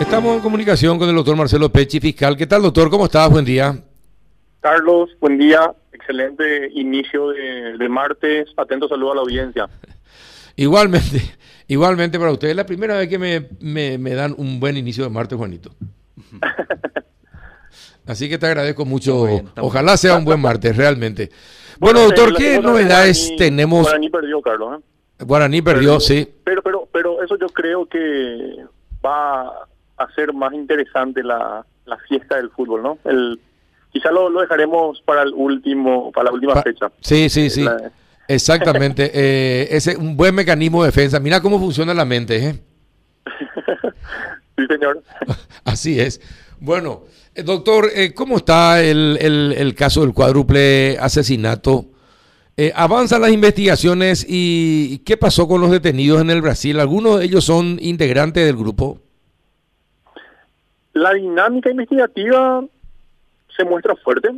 Estamos 0.00 0.36
en 0.36 0.40
comunicación 0.42 0.98
con 0.98 1.08
el 1.08 1.16
doctor 1.16 1.36
Marcelo 1.36 1.70
Pechi, 1.70 2.00
fiscal. 2.00 2.36
¿Qué 2.36 2.46
tal, 2.46 2.62
doctor? 2.62 2.88
¿Cómo 2.88 3.06
estás? 3.06 3.28
Buen 3.30 3.44
día. 3.44 3.76
Carlos, 4.60 5.10
buen 5.20 5.38
día. 5.38 5.72
Excelente 5.92 6.70
inicio 6.72 7.28
de, 7.28 7.88
martes. 7.88 8.48
Atento 8.56 8.88
saludo 8.88 9.12
a 9.12 9.14
la 9.16 9.20
audiencia. 9.22 9.68
Igualmente, 10.56 11.20
igualmente 11.68 12.18
para 12.18 12.32
ustedes. 12.32 12.50
Es 12.50 12.56
la 12.56 12.66
primera 12.66 12.96
vez 12.96 13.08
que 13.08 13.18
me, 13.18 13.98
me 13.98 14.14
dan 14.14 14.34
un 14.36 14.58
buen 14.58 14.76
inicio 14.76 15.04
de 15.04 15.10
martes, 15.10 15.38
Juanito. 15.38 15.70
Así 18.08 18.28
que 18.28 18.38
te 18.38 18.46
agradezco 18.46 18.84
mucho. 18.84 19.26
Ojalá 19.60 19.96
sea 19.96 20.16
un 20.16 20.24
buen 20.24 20.40
martes, 20.40 20.76
realmente. 20.76 21.30
Bueno, 21.80 22.00
doctor, 22.00 22.34
¿qué 22.34 22.58
novedades 22.58 23.36
tenemos? 23.36 23.82
Guaraní 23.82 24.10
perdió, 24.10 24.42
Carlos. 24.42 24.80
¿eh? 24.80 25.24
Guaraní 25.24 25.62
perdió, 25.62 26.00
sí. 26.00 26.28
Pero, 26.42 26.60
pero, 26.60 26.88
pero 26.92 27.22
eso 27.22 27.38
yo 27.38 27.46
creo 27.50 27.86
que 27.86 28.64
va 29.04 29.68
a 29.98 30.10
ser 30.14 30.32
más 30.32 30.52
interesante 30.52 31.22
la, 31.22 31.64
fiesta 32.08 32.36
del 32.36 32.50
fútbol, 32.50 32.82
¿no? 32.82 32.98
El, 33.04 33.40
quizá 33.90 34.10
lo, 34.10 34.30
dejaremos 34.40 35.00
para 35.02 35.22
el 35.22 35.32
último, 35.34 36.12
para 36.12 36.26
la 36.26 36.32
última 36.32 36.62
fecha. 36.62 36.90
Sí, 37.00 37.28
sí, 37.28 37.50
sí. 37.50 37.66
Exactamente. 38.28 39.10
eh, 39.14 39.68
es 39.70 39.86
un 39.96 40.16
buen 40.16 40.34
mecanismo 40.34 40.82
de 40.82 40.88
defensa. 40.88 41.18
Mira 41.20 41.40
cómo 41.40 41.58
funciona 41.58 41.94
la 41.94 42.04
mente, 42.04 42.36
¿eh? 42.36 42.62
sí, 44.56 44.66
señor. 44.68 45.02
Así 45.64 46.00
es. 46.00 46.20
Bueno, 46.60 47.02
eh, 47.38 47.44
doctor, 47.44 47.90
eh, 47.94 48.12
¿cómo 48.14 48.38
está 48.38 48.82
el, 48.82 49.74
caso 49.76 50.00
del 50.00 50.12
cuádruple 50.12 50.98
asesinato? 51.00 51.86
Eh, 52.56 52.72
¿Avanzan 52.74 53.22
las 53.22 53.30
investigaciones 53.30 54.26
y 54.28 54.98
qué 54.98 55.16
pasó 55.16 55.46
con 55.46 55.60
los 55.60 55.70
detenidos 55.70 56.20
en 56.20 56.30
el 56.30 56.42
Brasil? 56.42 56.80
¿Algunos 56.80 57.20
de 57.20 57.26
ellos 57.26 57.44
son 57.44 57.78
integrantes 57.80 58.44
del 58.44 58.56
grupo? 58.56 59.00
La 60.98 61.14
dinámica 61.14 61.70
investigativa 61.70 62.64
se 63.56 63.64
muestra 63.64 63.94
fuerte. 63.94 64.30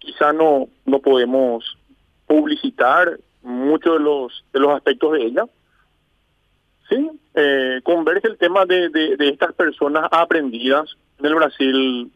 Quizá 0.00 0.32
no, 0.32 0.66
no 0.84 0.98
podemos 0.98 1.78
publicitar 2.26 3.20
muchos 3.42 3.92
de 3.96 4.00
los, 4.00 4.44
de 4.52 4.58
los 4.58 4.74
aspectos 4.74 5.12
de 5.12 5.22
ella. 5.22 5.44
Sí, 6.88 7.10
eh, 7.34 7.80
converge 7.84 8.26
el 8.26 8.38
tema 8.38 8.66
de, 8.66 8.88
de, 8.88 9.28
estas 9.28 9.54
personas 9.54 10.08
aprendidas 10.10 10.96
en 11.20 11.26
el 11.26 11.34
Brasil 11.36 12.10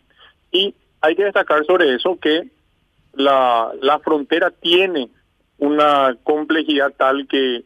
y 0.50 0.74
hay 1.00 1.14
que 1.14 1.24
destacar 1.24 1.64
sobre 1.66 1.94
eso 1.94 2.19
que 2.20 2.50
la, 3.12 3.70
la 3.80 4.00
frontera 4.00 4.50
tiene 4.50 5.08
una 5.58 6.16
complejidad 6.24 6.92
tal 6.97 7.28
que 7.28 7.62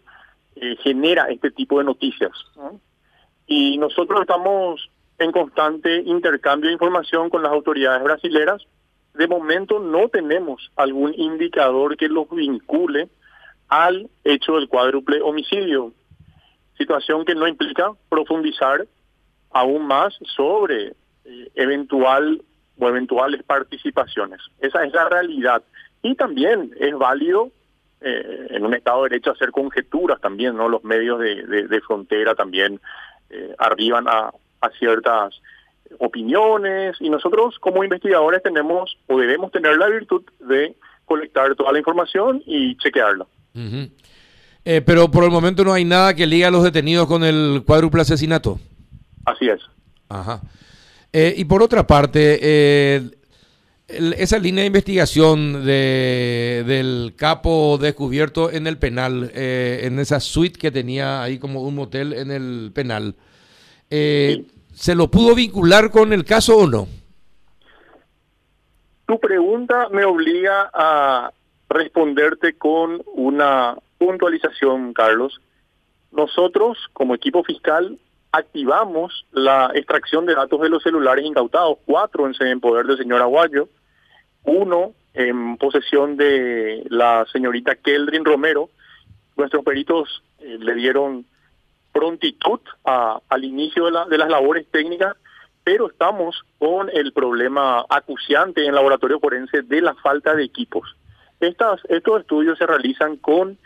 eh, 0.57 0.77
genera 0.83 1.31
este 1.31 1.51
tipo 1.51 1.79
de 1.79 1.85
noticias. 1.85 2.33
Y 3.47 3.79
nosotros 3.79 4.21
estamos 4.21 4.91
en 5.19 5.33
constante 5.33 6.03
intercambio 6.05 6.69
de 6.69 6.75
información 6.75 7.31
con 7.31 7.43
las 7.43 7.53
autoridades 7.53 8.03
brasileras. 8.03 8.63
De 9.15 9.29
momento 9.29 9.79
no 9.79 10.09
tenemos 10.09 10.71
algún 10.77 11.15
indicador 11.15 11.97
que 11.97 12.09
los 12.09 12.29
vincule 12.31 13.09
al 13.69 14.09
hecho 14.25 14.55
del 14.55 14.69
cuádruple 14.69 15.21
homicidio, 15.23 15.93
situación 16.77 17.25
que 17.25 17.35
no 17.35 17.47
implica 17.47 17.93
profundizar 18.09 18.87
aún 19.51 19.87
más 19.87 20.15
sobre 20.37 20.95
eh, 21.25 21.51
eventual 21.55 22.43
o 22.79 22.89
eventuales 22.89 23.43
participaciones. 23.45 24.41
Esa 24.59 24.85
es 24.85 24.93
la 24.93 25.09
realidad. 25.09 25.63
Y 26.03 26.17
también 26.17 26.73
es 26.79 26.93
válido 26.95 27.51
eh, 28.01 28.49
en 28.51 28.67
un 28.67 28.75
Estado 28.75 29.05
de 29.05 29.11
Derecho 29.11 29.31
hacer 29.31 29.53
conjeturas 29.53 30.21
también, 30.21 30.57
¿no? 30.57 30.69
Los 30.69 30.85
medios 30.85 31.21
de, 31.21 31.81
frontera 31.87 32.35
también 32.35 32.81
eh, 33.31 33.55
arriban 33.59 34.07
a, 34.09 34.31
ciertas 34.79 35.41
opiniones 35.99 36.97
y 37.01 37.11
nosotros 37.11 37.59
como 37.61 37.85
investigadores 37.85 38.43
tenemos 38.43 38.97
o 39.07 39.19
debemos 39.19 39.53
tener 39.53 39.77
la 39.77 39.89
virtud 39.89 40.23
de 40.41 40.75
colectar 41.05 41.55
toda 41.55 41.73
la 41.73 41.79
información 41.79 42.43
y 42.47 42.77
chequearla. 42.77 43.27
Eh, 44.65 44.81
pero 44.81 45.11
por 45.11 45.25
el 45.25 45.31
momento 45.31 45.65
no 45.65 45.73
hay 45.73 45.85
nada 45.85 46.15
que 46.15 46.27
liga 46.27 46.49
a 46.49 46.51
los 46.51 46.65
detenidos 46.65 47.07
con 47.07 47.23
el 47.23 47.63
cuádruple 47.67 48.03
asesinato. 48.03 48.59
Así 49.25 49.49
es. 49.49 49.61
Ajá. 50.09 50.41
Eh, 51.13 51.35
y 51.37 51.45
por 51.45 51.63
otra 51.63 51.87
parte, 51.87 52.39
eh, 52.43 53.11
esa 53.87 54.39
línea 54.39 54.63
de 54.63 54.69
investigación 54.69 55.65
de, 55.65 56.65
del 56.67 57.15
capo 57.17 57.79
descubierto 57.79 58.51
en 58.51 58.67
el 58.67 58.79
penal, 58.79 59.31
en 59.35 59.99
esa 59.99 60.19
suite 60.19 60.59
que 60.59 60.71
tenía 60.71 61.23
ahí 61.23 61.39
como 61.39 61.63
un 61.63 61.77
motel 61.77 62.15
en 62.15 62.31
el 62.31 62.73
penal, 62.75 63.15
¿se 64.75 64.95
lo 64.95 65.09
pudo 65.09 65.35
vincular 65.35 65.91
con 65.91 66.13
el 66.13 66.25
caso 66.25 66.57
o 66.59 66.67
no? 66.67 66.87
Tu 69.07 69.19
pregunta 69.21 69.89
me 69.91 70.05
obliga 70.05 70.71
a 70.73 71.33
responderte 71.69 72.55
con 72.55 73.03
una 73.15 73.77
puntualización, 73.99 74.93
Carlos. 74.93 75.41
Nosotros, 76.13 76.79
como 76.93 77.15
equipo 77.15 77.43
fiscal, 77.43 77.99
activamos 78.33 79.27
la 79.33 79.71
extracción 79.75 80.27
de 80.27 80.35
datos 80.35 80.61
de 80.61 80.69
los 80.69 80.83
celulares 80.83 81.25
incautados, 81.25 81.79
cuatro 81.87 82.29
en 82.29 82.61
poder 82.61 82.87
del 82.87 82.99
señor 82.99 83.21
Aguayo, 83.21 83.69
uno 84.45 84.93
en 85.15 85.57
posesión 85.57 86.17
de 86.17 86.85
la 86.89 87.27
señorita 87.33 87.77
Keldrin 87.77 88.25
Romero. 88.25 88.71
Nuestros 89.37 89.65
peritos 89.65 90.23
eh, 90.41 90.59
le 90.59 90.75
dieron 90.75 91.27
prontitud 91.95 92.61
al 92.85 93.45
inicio 93.45 93.87
de, 93.87 93.99
de 94.11 94.19
las 94.19 94.29
labores 94.29 94.67
técnicas, 94.71 95.17
pero 95.63 95.89
estamos 95.89 96.37
con 96.59 96.91
el 96.93 97.13
problema 97.13 97.87
acuciante 97.89 98.67
en 98.67 98.75
laboratorio 98.75 99.21
forense 99.21 99.63
de 99.63 99.81
la 99.81 99.95
falta 99.95 100.35
de 100.35 100.45
equipos. 100.45 100.95
Estas, 101.41 101.81
estos 101.89 102.21
estudios 102.21 102.59
se 102.59 102.67
realizan 102.67 103.17
con 103.17 103.57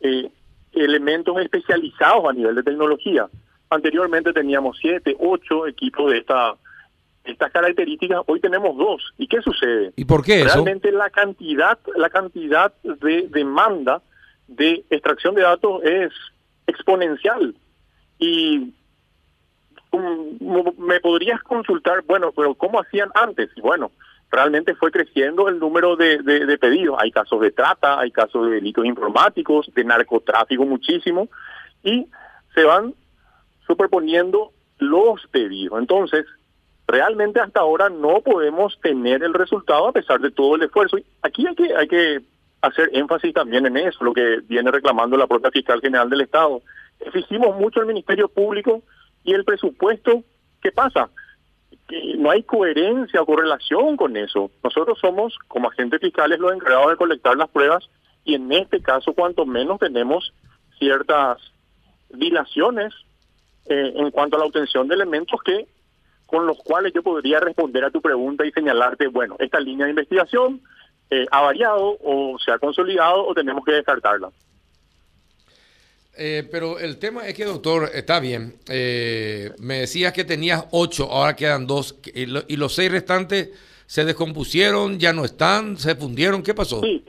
eh, 0.00 0.30
elementos 0.72 1.38
especializados 1.40 2.24
a 2.28 2.32
nivel 2.32 2.56
de 2.56 2.62
tecnología. 2.62 3.28
Anteriormente 3.70 4.32
teníamos 4.32 4.78
siete, 4.80 5.16
ocho 5.20 5.66
equipos 5.66 6.10
de 6.10 6.18
esta 6.18 6.54
estas 7.24 7.50
características, 7.52 8.20
hoy 8.26 8.38
tenemos 8.38 8.76
dos. 8.76 9.02
¿Y 9.16 9.26
qué 9.26 9.40
sucede? 9.40 9.92
¿Y 9.96 10.04
por 10.04 10.22
qué 10.22 10.44
Realmente 10.44 10.92
la 10.92 11.08
cantidad, 11.08 11.78
la 11.96 12.10
cantidad 12.10 12.74
de 12.82 13.28
demanda 13.30 14.02
de 14.46 14.84
extracción 14.90 15.34
de 15.34 15.40
datos 15.40 15.82
es 15.84 16.12
exponencial. 16.66 17.54
Y 18.18 18.72
me 20.78 21.00
podrías 21.00 21.42
consultar, 21.42 22.02
bueno, 22.02 22.32
pero 22.32 22.54
¿cómo 22.54 22.80
hacían 22.80 23.10
antes? 23.14 23.50
Bueno, 23.56 23.92
realmente 24.30 24.74
fue 24.74 24.90
creciendo 24.90 25.48
el 25.48 25.58
número 25.58 25.96
de, 25.96 26.18
de, 26.18 26.58
pedidos. 26.58 26.96
Hay 27.00 27.10
casos 27.10 27.40
de 27.40 27.52
trata, 27.52 28.00
hay 28.00 28.10
casos 28.10 28.46
de 28.46 28.56
delitos 28.56 28.84
informáticos, 28.84 29.70
de 29.74 29.84
narcotráfico 29.84 30.64
muchísimo, 30.64 31.28
y 31.82 32.06
se 32.54 32.64
van 32.64 32.94
superponiendo 33.66 34.50
los 34.78 35.26
pedidos. 35.28 35.78
Entonces, 35.78 36.26
realmente 36.86 37.40
hasta 37.40 37.60
ahora 37.60 37.88
no 37.88 38.20
podemos 38.20 38.78
tener 38.80 39.22
el 39.22 39.34
resultado 39.34 39.88
a 39.88 39.92
pesar 39.92 40.20
de 40.20 40.30
todo 40.30 40.56
el 40.56 40.62
esfuerzo. 40.62 40.98
Y 40.98 41.06
aquí 41.22 41.46
hay 41.46 41.54
que, 41.54 41.76
hay 41.76 41.88
que 41.88 42.20
hacer 42.60 42.90
énfasis 42.92 43.32
también 43.34 43.66
en 43.66 43.76
eso, 43.76 44.04
lo 44.04 44.12
que 44.12 44.40
viene 44.48 44.70
reclamando 44.70 45.16
la 45.16 45.26
propia 45.26 45.50
fiscal 45.50 45.80
general 45.80 46.10
del 46.10 46.22
Estado. 46.22 46.60
Exigimos 47.00 47.56
mucho 47.56 47.80
al 47.80 47.86
Ministerio 47.86 48.28
Público 48.28 48.82
y 49.24 49.32
el 49.32 49.44
presupuesto, 49.44 50.22
¿qué 50.62 50.72
pasa? 50.72 51.10
no 52.18 52.30
hay 52.30 52.42
coherencia 52.42 53.20
o 53.20 53.26
correlación 53.26 53.96
con 53.96 54.16
eso. 54.16 54.50
Nosotros 54.62 54.98
somos, 55.00 55.36
como 55.48 55.68
agentes 55.68 56.00
fiscales, 56.00 56.38
los 56.38 56.52
encargados 56.52 56.90
de 56.90 56.96
colectar 56.96 57.36
las 57.36 57.50
pruebas 57.50 57.88
y 58.24 58.34
en 58.34 58.50
este 58.52 58.80
caso, 58.80 59.12
cuanto 59.12 59.44
menos 59.44 59.78
tenemos 59.78 60.32
ciertas 60.78 61.38
dilaciones 62.10 62.94
eh, 63.66 63.92
en 63.96 64.10
cuanto 64.10 64.36
a 64.36 64.40
la 64.40 64.46
obtención 64.46 64.88
de 64.88 64.94
elementos 64.94 65.40
que 65.42 65.66
con 66.26 66.46
los 66.46 66.58
cuales 66.58 66.92
yo 66.94 67.02
podría 67.02 67.38
responder 67.38 67.84
a 67.84 67.90
tu 67.90 68.00
pregunta 68.00 68.46
y 68.46 68.50
señalarte, 68.50 69.08
bueno, 69.08 69.36
esta 69.38 69.60
línea 69.60 69.84
de 69.84 69.90
investigación 69.90 70.62
eh, 71.10 71.26
ha 71.30 71.42
variado 71.42 71.98
o 72.02 72.38
se 72.42 72.50
ha 72.50 72.58
consolidado 72.58 73.26
o 73.26 73.34
tenemos 73.34 73.64
que 73.64 73.72
descartarla. 73.72 74.30
Eh, 76.16 76.48
pero 76.50 76.78
el 76.78 76.98
tema 76.98 77.26
es 77.26 77.34
que, 77.34 77.44
doctor, 77.44 77.90
está 77.92 78.20
bien. 78.20 78.54
Eh, 78.68 79.52
me 79.58 79.80
decías 79.80 80.12
que 80.12 80.24
tenías 80.24 80.64
ocho, 80.70 81.10
ahora 81.10 81.34
quedan 81.34 81.66
dos. 81.66 81.96
Y, 82.14 82.26
los 82.26 82.74
seis 82.74 82.90
restantes 82.90 83.50
se 83.86 84.04
descompusieron, 84.04 84.98
ya 84.98 85.12
no 85.12 85.24
están, 85.24 85.76
se 85.76 85.94
fundieron. 85.96 86.42
¿Qué 86.42 86.54
pasó? 86.54 86.80
Sí, 86.80 87.04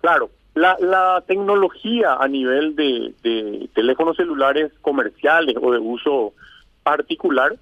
claro. 0.00 0.30
La, 0.54 0.76
la 0.80 1.24
tecnología 1.26 2.14
a 2.20 2.28
nivel 2.28 2.76
de, 2.76 3.14
de 3.22 3.70
teléfonos 3.74 4.16
celulares 4.18 4.70
comerciales 4.82 5.56
o 5.60 5.72
de 5.72 5.78
uso 5.78 6.34
particular 6.82 7.56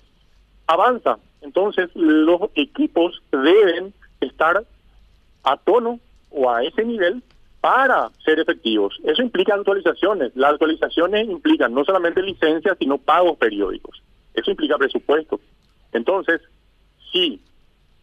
avanza. 0.66 1.18
Entonces, 1.40 1.88
los 1.94 2.50
equipos 2.56 3.22
deben 3.30 3.94
estar 4.20 4.64
a 5.44 5.56
tono 5.56 6.00
o 6.30 6.50
a 6.50 6.64
ese 6.64 6.84
nivel 6.84 7.22
para 7.60 8.10
ser 8.24 8.40
efectivos. 8.40 8.98
Eso 9.04 9.22
implica 9.22 9.54
actualizaciones. 9.54 10.32
Las 10.34 10.52
actualizaciones 10.52 11.28
implican 11.28 11.74
no 11.74 11.84
solamente 11.84 12.22
licencias, 12.22 12.76
sino 12.78 12.98
pagos 12.98 13.36
periódicos. 13.36 14.02
Eso 14.34 14.50
implica 14.50 14.78
presupuesto. 14.78 15.40
Entonces, 15.92 16.40
si 17.12 17.42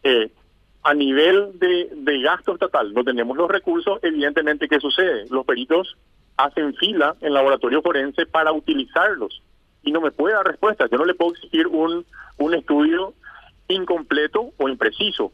eh, 0.02 0.30
a 0.82 0.94
nivel 0.94 1.58
de, 1.58 1.90
de 1.92 2.20
gasto 2.22 2.52
estatal 2.52 2.92
no 2.94 3.02
tenemos 3.02 3.36
los 3.36 3.50
recursos, 3.50 3.98
evidentemente, 4.02 4.68
¿qué 4.68 4.78
sucede? 4.78 5.26
Los 5.30 5.44
peritos 5.44 5.96
hacen 6.36 6.74
fila 6.74 7.16
en 7.20 7.34
laboratorio 7.34 7.82
forense 7.82 8.24
para 8.26 8.52
utilizarlos 8.52 9.42
y 9.82 9.90
no 9.90 10.00
me 10.00 10.12
puede 10.12 10.34
dar 10.34 10.46
respuesta. 10.46 10.86
Yo 10.90 10.98
no 10.98 11.04
le 11.04 11.14
puedo 11.14 11.32
exigir 11.32 11.66
un, 11.66 12.06
un 12.38 12.54
estudio 12.54 13.14
incompleto 13.66 14.52
o 14.56 14.68
impreciso. 14.68 15.32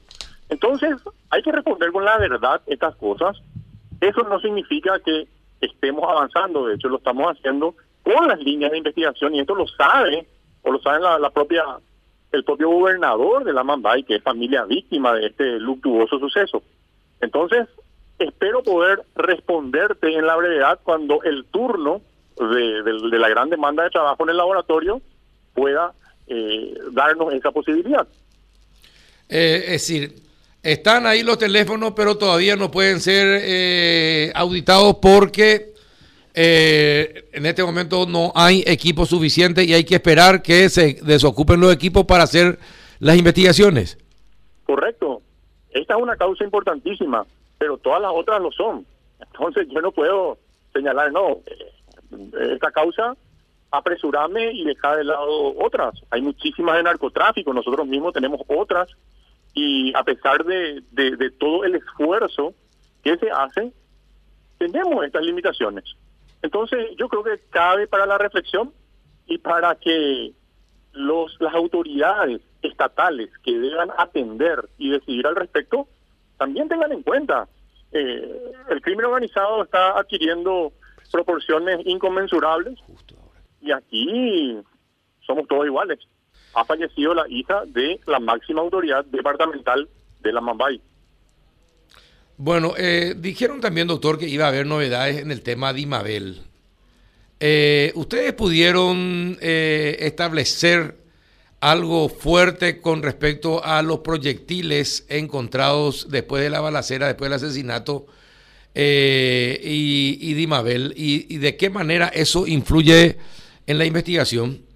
Entonces, 0.49 0.97
hay 1.31 1.43
que 1.43 1.53
responder 1.53 1.93
con 1.93 2.05
la 2.05 2.19
verdad 2.19 2.63
estas 2.67 2.97
cosas. 2.97 3.37
Eso 4.01 4.23
no 4.23 4.41
significa 4.41 4.99
que 5.01 5.27
estemos 5.61 6.05
avanzando, 6.09 6.67
de 6.67 6.75
hecho 6.75 6.89
lo 6.89 6.99
estamos 6.99 7.27
haciendo 7.27 7.75
con 8.03 8.29
las 8.29 8.39
líneas 8.41 8.71
de 8.71 8.79
investigación 8.79 9.35
y 9.35 9.41
esto 9.41 9.55
lo 9.55 9.67
sabe 9.67 10.27
o 10.63 10.73
lo 10.73 10.81
sabe 10.81 11.01
la, 11.01 11.31
propia 11.31 11.65
el 12.33 12.45
propio 12.45 12.69
gobernador 12.69 13.45
de 13.45 13.53
la 13.53 13.65
Mambay, 13.65 14.03
que 14.03 14.17
es 14.17 14.23
familia 14.23 14.65
víctima 14.65 15.15
de 15.15 15.27
este 15.27 15.59
luctuoso 15.59 16.19
suceso. 16.19 16.63
Entonces, 17.21 17.69
espero 18.19 18.63
poder 18.63 19.03
responderte 19.15 20.15
en 20.15 20.27
la 20.27 20.37
brevedad 20.37 20.81
cuando 20.83 21.23
el 21.23 21.45
turno 21.47 22.03
de, 22.37 22.83
de 22.83 23.19
la 23.19 23.29
gran 23.29 23.49
demanda 23.51 23.85
de 23.85 23.91
trabajo 23.91 24.25
en 24.25 24.31
el 24.31 24.37
laboratorio 24.37 25.01
pueda 25.55 25.93
eh, 26.27 26.75
darnos 26.93 27.33
esa 27.35 27.51
posibilidad. 27.51 28.07
Eh, 29.29 29.63
es 29.67 29.73
decir, 29.73 30.13
están 30.65 31.07
ahí 31.07 31.23
los 31.23 31.39
teléfonos, 31.39 31.93
pero 31.95 32.17
todavía 32.17 32.57
no 32.57 32.71
pueden 32.71 33.01
ser 33.01 33.41
eh, 33.43 34.33
auditados 34.35 34.97
porque 35.01 35.75
eh, 36.33 37.29
en 37.33 37.45
este 37.45 37.63
momento 37.63 38.07
no 38.07 38.33
hay 38.35 38.65
equipo 38.67 39.05
suficiente 39.05 39.63
y 39.63 39.75
hay 39.75 39.85
que 39.85 39.97
esperar 39.97 40.43
que 40.43 40.71
se 40.71 40.95
desocupen 41.03 41.61
los 41.61 41.73
equipos 41.73 42.07
para 42.07 42.25
hacer 42.25 42.59
las 42.99 43.17
investigaciones. 43.19 43.99
Correcto. 44.65 45.21
Esta 45.71 45.97
es 45.97 46.03
una 46.03 46.17
causa 46.17 46.45
importantísima, 46.45 47.27
pero 47.59 47.77
todas 47.77 48.01
las 48.01 48.13
otras 48.15 48.41
lo 48.41 48.51
son. 48.51 48.87
Entonces 49.21 49.69
yo 49.69 49.83
no 49.83 49.93
puedo 49.93 50.39
señalar, 50.73 51.13
no, 51.13 51.41
esta 52.53 52.71
causa 52.71 53.15
apresurarme 53.71 54.53
y 54.53 54.65
dejar 54.65 54.97
de 54.97 55.05
lado 55.05 55.55
otras. 55.59 55.95
Hay 56.11 56.23
muchísimas 56.23 56.77
de 56.77 56.85
narcotráfico, 56.85 57.53
nosotros 57.53 57.87
mismos 57.87 58.15
tenemos 58.15 58.41
otras 58.47 58.89
y 59.55 59.97
a 59.97 60.03
pesar 60.03 60.45
de, 60.45 60.83
de, 60.91 61.31
todo 61.31 61.65
el 61.65 61.77
esfuerzo 61.77 62.55
que 63.03 63.17
se 63.17 63.31
hace, 63.31 63.73
tenemos 64.59 65.05
estas 65.05 65.23
limitaciones. 65.23 65.85
Entonces, 66.43 66.91
yo 66.99 67.09
creo 67.09 67.23
que 67.23 67.41
cabe 67.51 67.87
para 67.87 68.05
la 68.05 68.19
reflexión 68.19 68.73
y 69.27 69.39
para 69.39 69.77
que 69.77 70.33
los 70.93 71.37
las 71.41 71.55
autoridades 71.55 72.41
estatales 72.63 73.31
que 73.43 73.59
deban 73.59 73.91
atender 73.97 74.69
y 74.79 74.91
decidir 74.91 75.27
al 75.27 75.35
respecto 75.35 75.89
también 76.39 76.69
tengan 76.69 76.93
en 76.93 77.03
cuenta 77.03 77.49
eh, 77.91 78.53
el 78.71 78.81
crimen 78.81 79.07
organizado 79.07 79.65
está 79.65 79.99
adquiriendo 79.99 80.73
proporciones 81.11 81.81
inconmensurables 81.85 82.79
y 83.61 83.73
aquí 83.73 84.57
somos 85.27 85.49
todos 85.49 85.67
iguales 85.67 85.99
ha 86.55 86.65
fallecido 86.65 87.15
la 87.15 87.25
hija 87.29 87.63
de 87.67 88.01
la 88.07 88.21
máxima 88.21 88.61
autoridad 88.61 89.05
departamental 89.07 89.89
de 90.21 90.33
la 90.33 90.41
Mambay. 90.41 90.81
Bueno, 92.37 92.75
eh, 92.77 93.15
dijeron 93.17 93.61
también, 93.61 93.87
doctor, 93.87 94.19
que 94.19 94.29
iba 94.29 94.47
a 94.47 94.49
haber 94.49 94.67
novedades 94.67 95.19
en 95.19 95.31
el 95.31 95.43
tema 95.43 95.73
de 95.73 95.81
Imabel. 95.83 96.43
Eh, 97.39 97.93
¿Ustedes 97.95 98.33
pudieron 98.33 99.39
eh, 99.41 99.97
establecer 100.01 100.97
algo 101.61 102.09
fuerte 102.09 102.81
con 102.81 103.03
respecto 103.03 103.65
a 103.65 103.83
los 103.83 104.01
proyectiles 104.01 105.07
encontrados 105.09 106.09
después 106.11 106.43
de 106.43 106.51
la 106.51 106.61
balacera, 106.61 107.07
después 107.07 107.31
del 107.31 107.37
asesinato 107.37 108.07
y, 108.75 110.19
y, 110.21 110.35
de 110.35 110.43
Imabel? 110.43 110.93
y 110.97 111.39
de 111.39 111.57
qué 111.57 111.71
manera 111.71 112.09
eso 112.09 112.47
influye 112.47 113.19
en 113.67 113.79
la 113.79 113.85
investigación? 113.85 114.74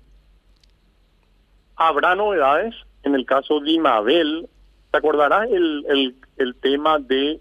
Habrá 1.80 2.16
novedades 2.16 2.74
en 3.04 3.14
el 3.14 3.24
caso 3.24 3.60
de 3.60 3.70
Imabel. 3.70 4.48
¿Te 4.90 4.98
acordarás 4.98 5.48
el, 5.48 5.86
el, 5.88 6.16
el 6.36 6.56
tema 6.56 6.98
de 6.98 7.40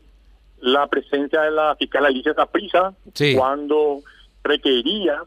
la 0.60 0.86
presencia 0.88 1.42
de 1.42 1.52
la 1.52 1.76
fiscal 1.76 2.06
Alicia 2.06 2.36
Zaprisa 2.36 2.94
cuando 3.36 4.02
requería 4.44 5.24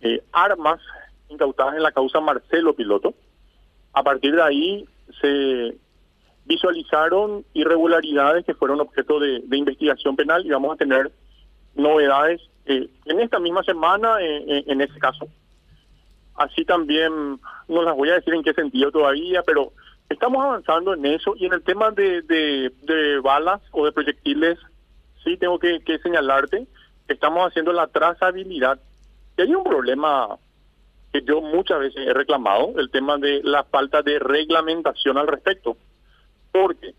eh, 0.00 0.22
armas 0.32 0.80
incautadas 1.28 1.74
en 1.74 1.82
la 1.82 1.90
causa 1.90 2.20
Marcelo 2.20 2.76
Piloto? 2.76 3.14
A 3.92 4.04
partir 4.04 4.36
de 4.36 4.42
ahí 4.42 4.88
se 5.20 5.76
visualizaron 6.44 7.44
irregularidades 7.54 8.44
que 8.44 8.54
fueron 8.54 8.80
objeto 8.80 9.18
de, 9.18 9.42
investigación 9.50 10.14
penal 10.14 10.46
y 10.46 10.50
vamos 10.50 10.74
a 10.74 10.76
tener 10.76 11.10
novedades 11.74 12.40
eh, 12.66 12.88
en 13.06 13.20
esta 13.20 13.40
misma 13.40 13.64
semana 13.64 14.18
eh, 14.20 14.62
en 14.68 14.80
ese 14.80 14.98
caso. 15.00 15.26
Así 16.36 16.64
también, 16.64 17.38
no 17.68 17.82
las 17.82 17.96
voy 17.96 18.10
a 18.10 18.14
decir 18.14 18.34
en 18.34 18.42
qué 18.42 18.52
sentido 18.54 18.90
todavía, 18.90 19.42
pero 19.42 19.72
estamos 20.08 20.44
avanzando 20.44 20.94
en 20.94 21.06
eso 21.06 21.34
y 21.36 21.46
en 21.46 21.52
el 21.52 21.62
tema 21.62 21.90
de, 21.90 22.22
de, 22.22 23.20
balas 23.20 23.60
o 23.72 23.84
de 23.84 23.92
proyectiles, 23.92 24.58
sí 25.22 25.36
tengo 25.36 25.58
que, 25.58 25.80
señalarte, 26.02 26.66
estamos 27.08 27.48
haciendo 27.48 27.72
la 27.72 27.86
trazabilidad. 27.86 28.80
Y 29.36 29.42
hay 29.42 29.54
un 29.54 29.64
problema 29.64 30.36
que 31.12 31.22
yo 31.22 31.40
muchas 31.40 31.78
veces 31.78 32.06
he 32.06 32.12
reclamado, 32.12 32.74
el 32.78 32.90
tema 32.90 33.16
de 33.18 33.40
la 33.44 33.64
falta 33.64 34.02
de 34.02 34.18
reglamentación 34.18 35.16
al 35.16 35.28
respecto. 35.28 35.76
Porque 36.50 36.94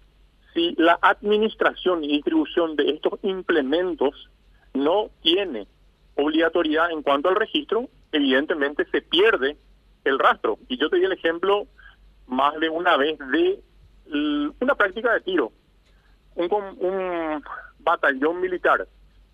si 0.54 0.74
la 0.78 0.98
administración 1.02 2.04
y 2.04 2.08
distribución 2.08 2.76
de 2.78 2.92
estos 2.92 3.20
implementos 3.24 4.30
no 4.74 5.10
tiene 5.22 5.68
obligatoriedad 6.16 6.92
en 6.92 7.02
cuanto 7.02 7.30
al 7.30 7.36
registro, 7.36 7.90
evidentemente 8.16 8.86
se 8.86 9.02
pierde 9.02 9.58
el 10.04 10.20
rastro. 10.20 10.58
Y 10.68 10.78
yo 10.78 10.90
te 10.90 10.98
di 10.98 11.06
el 11.06 11.12
ejemplo 11.12 11.68
más 12.28 12.58
de 12.60 12.70
una 12.70 12.98
vez 12.98 13.18
de 13.20 13.62
una 14.60 14.76
práctica 14.76 15.14
de 15.14 15.22
tiro. 15.22 15.52
Un, 16.36 16.50
un 16.80 17.44
batallón 17.80 18.42
militar 18.42 18.88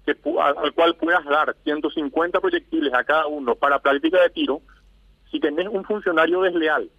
que 0.05 0.17
al, 0.39 0.73
cual 0.73 0.95
puedas 0.95 1.23
dar 1.25 1.55
150 1.63 2.39
proyectiles 2.39 2.93
a 2.93 3.03
cada 3.03 3.27
uno 3.27 3.55
para 3.55 3.79
práctica 3.79 4.21
de 4.21 4.29
tiro, 4.29 4.61
si 5.29 5.39
tenés 5.39 5.67
un 5.67 5.83
funcionario 5.83 6.41
desleal 6.41 6.89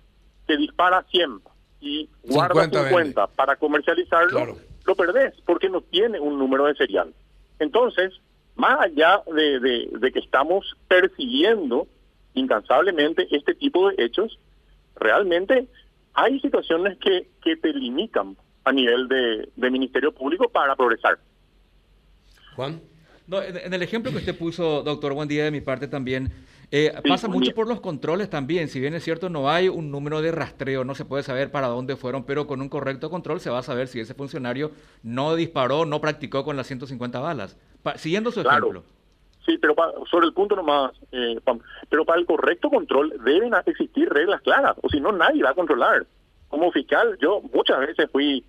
que 0.46 0.56
dispara 0.56 1.04
100 1.10 1.40
y 1.80 2.08
guarda 2.22 2.64
50, 2.64 3.26
para 3.28 3.56
comercializarlo, 3.56 4.56
lo 4.86 4.94
perdés 4.94 5.34
porque 5.44 5.68
no 5.68 5.80
tiene 5.80 6.20
un 6.20 6.38
número 6.38 6.66
de 6.66 6.74
serial. 6.74 7.12
Entonces, 7.58 8.12
más 8.56 8.80
allá 8.80 9.22
de, 9.26 10.12
que 10.12 10.18
estamos 10.18 10.76
persiguiendo 10.88 11.86
incansablemente 12.34 13.26
este 13.30 13.54
tipo 13.54 13.90
de 13.90 14.04
hechos, 14.04 14.38
realmente 14.96 15.66
hay 16.14 16.40
situaciones 16.40 16.98
que, 16.98 17.28
que 17.42 17.56
te 17.56 17.72
limitan 17.72 18.36
a 18.64 18.72
nivel 18.72 19.08
de, 19.08 19.70
Ministerio 19.70 20.12
Público 20.12 20.48
para 20.48 20.76
progresar. 20.76 21.18
Juan. 22.56 22.80
No, 23.26 23.42
en, 23.42 23.72
el 23.72 23.82
ejemplo 23.82 24.10
que 24.10 24.18
usted 24.18 24.36
puso, 24.36 24.82
doctor, 24.82 25.14
buen 25.14 25.28
día 25.28 25.44
de 25.44 25.50
mi 25.50 25.60
parte 25.60 25.88
también. 25.88 26.30
Eh, 26.70 26.92
pasa 27.06 27.28
mucho 27.28 27.54
por 27.54 27.68
los 27.68 27.80
controles 27.80 28.30
también. 28.30 28.68
Si 28.68 28.80
bien 28.80 28.94
es 28.94 29.04
cierto, 29.04 29.28
no 29.28 29.50
hay 29.50 29.68
un 29.68 29.90
número 29.90 30.22
de 30.22 30.32
rastreo, 30.32 30.84
no 30.84 30.94
se 30.94 31.04
puede 31.04 31.22
saber 31.22 31.50
para 31.50 31.68
dónde 31.68 31.96
fueron, 31.96 32.24
pero 32.24 32.46
con 32.46 32.60
un 32.60 32.68
correcto 32.68 33.10
control 33.10 33.40
se 33.40 33.50
va 33.50 33.58
a 33.58 33.62
saber 33.62 33.88
si 33.88 34.00
ese 34.00 34.14
funcionario 34.14 34.72
no 35.02 35.34
disparó, 35.34 35.84
no 35.84 36.00
practicó 36.00 36.44
con 36.44 36.56
las 36.56 36.66
150 36.66 37.20
balas 37.20 37.56
siguiendo 37.96 38.30
su 38.30 38.40
ejemplo. 38.40 38.82
Sí, 39.44 39.58
pero 39.58 39.74
sobre 40.08 40.26
el 40.26 40.34
punto 40.34 40.54
nomás, 40.54 40.92
eh, 41.10 41.38
pero 41.88 42.04
para 42.04 42.20
el 42.20 42.26
correcto 42.26 42.70
control 42.70 43.12
deben 43.24 43.52
existir 43.66 44.08
reglas 44.08 44.40
claras, 44.42 44.76
o 44.82 44.88
si 44.88 45.00
no 45.00 45.10
nadie 45.10 45.42
va 45.42 45.50
a 45.50 45.54
controlar. 45.54 46.06
Como 46.48 46.70
fiscal, 46.70 47.18
yo 47.20 47.40
muchas 47.52 47.80
veces 47.80 48.08
fui 48.12 48.44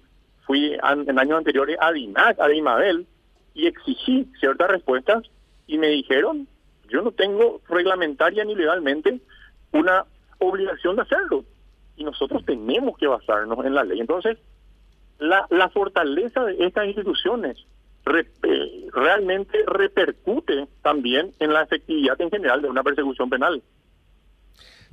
fui 0.46 0.74
en 0.74 1.20
años 1.20 1.38
anteriores 1.38 1.78
a 1.80 1.92
DINAC, 1.92 2.40
a 2.40 2.48
DIMABEL, 2.48 3.08
y 3.54 3.68
exigí 3.68 4.28
ciertas 4.40 4.70
respuestas 4.70 5.24
y 5.68 5.78
me 5.78 5.88
dijeron, 5.88 6.48
yo 6.90 7.02
no 7.02 7.12
tengo 7.12 7.62
reglamentaria 7.70 8.44
ni 8.44 8.56
legalmente 8.56 9.22
una 9.72 10.06
obligación 10.40 10.96
de 10.96 11.04
hacerlo. 11.04 11.46
Y 11.96 12.04
nosotros 12.04 12.44
tenemos 12.46 12.98
que 12.98 13.08
basarnos 13.08 13.66
en 13.66 13.76
la 13.76 13.84
ley. 13.84 14.00
Entonces, 14.00 14.38
la, 15.20 15.46
la 15.50 15.70
fortaleza 15.70 16.44
de 16.44 16.66
estas 16.66 16.88
instituciones 16.88 17.66
eh, 18.06 18.86
realmente 18.94 19.60
repercute 19.68 20.68
también 20.82 21.32
en 21.40 21.54
la 21.54 21.64
efectividad 21.64 22.20
en 22.20 22.30
general 22.30 22.62
de 22.62 22.70
una 22.70 22.84
persecución 22.84 23.30
penal. 23.30 23.62